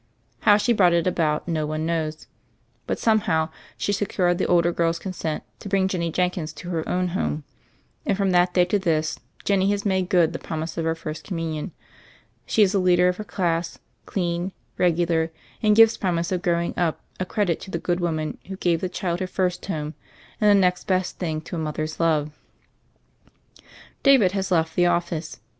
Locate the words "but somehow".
2.87-3.49